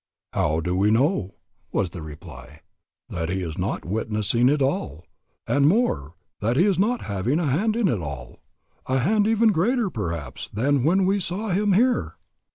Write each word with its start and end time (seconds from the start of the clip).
"How 0.33 0.61
do 0.61 0.75
we 0.75 0.89
know," 0.89 1.35
was 1.71 1.91
the 1.91 2.01
reply, 2.01 2.61
"that 3.09 3.29
he 3.29 3.43
is 3.43 3.55
not 3.55 3.85
witnessing 3.85 4.49
it 4.49 4.59
all? 4.59 5.05
and 5.45 5.67
more, 5.67 6.15
that 6.39 6.57
he 6.57 6.65
is 6.65 6.79
not 6.79 7.01
having 7.03 7.39
a 7.39 7.45
hand 7.45 7.75
in 7.75 7.87
it 7.87 7.99
all, 8.01 8.39
a 8.87 8.97
hand 8.97 9.27
even 9.27 9.51
greater, 9.51 9.91
perhaps, 9.91 10.49
than 10.49 10.83
when 10.83 11.05
we 11.05 11.19
saw 11.19 11.49
him 11.49 11.73
here?" 11.73 12.15